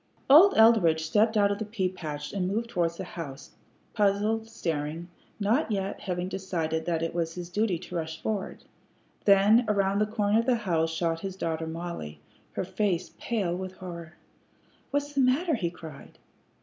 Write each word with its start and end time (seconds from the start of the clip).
Old 0.31 0.57
Eldridge 0.57 1.03
stepped 1.05 1.37
out 1.37 1.51
of 1.51 1.59
the 1.59 1.63
pea 1.65 1.87
patch 1.87 2.33
and 2.33 2.47
moved 2.47 2.71
towards 2.71 2.97
the 2.97 3.03
house, 3.03 3.51
puzzled, 3.93 4.49
staring, 4.49 5.09
not 5.39 5.71
yet 5.71 5.99
having 6.01 6.27
decided 6.27 6.85
that 6.85 7.03
it 7.03 7.13
was 7.13 7.35
his 7.35 7.49
duty 7.51 7.77
to 7.77 7.95
rush 7.95 8.19
forward. 8.19 8.63
Then 9.25 9.63
around 9.67 9.99
the 9.99 10.07
corner 10.07 10.39
of 10.39 10.47
the 10.47 10.55
house 10.65 10.91
shot 10.91 11.19
his 11.19 11.35
daughter 11.35 11.67
Mollie, 11.67 12.19
her 12.53 12.65
face 12.65 13.11
pale 13.19 13.55
with 13.55 13.73
horror. 13.73 14.15
"What's 14.89 15.13
the 15.13 15.21
matter?" 15.21 15.53
he 15.53 15.69
cried. 15.69 16.17